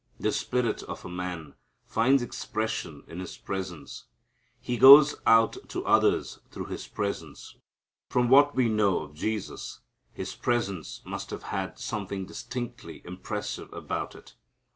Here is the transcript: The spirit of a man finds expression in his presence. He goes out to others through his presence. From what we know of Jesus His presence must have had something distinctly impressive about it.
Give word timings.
The 0.19 0.31
spirit 0.31 0.81
of 0.81 1.05
a 1.05 1.09
man 1.09 1.53
finds 1.85 2.23
expression 2.23 3.03
in 3.07 3.19
his 3.19 3.37
presence. 3.37 4.05
He 4.59 4.77
goes 4.79 5.13
out 5.27 5.57
to 5.69 5.85
others 5.85 6.39
through 6.49 6.65
his 6.73 6.87
presence. 6.87 7.55
From 8.09 8.27
what 8.27 8.55
we 8.55 8.67
know 8.67 9.01
of 9.01 9.13
Jesus 9.13 9.81
His 10.11 10.33
presence 10.33 11.03
must 11.05 11.29
have 11.29 11.43
had 11.43 11.77
something 11.77 12.25
distinctly 12.25 13.03
impressive 13.05 13.71
about 13.73 14.15
it. 14.15 14.33